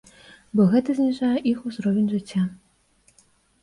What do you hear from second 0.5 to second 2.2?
Бо гэта зніжае іх узровень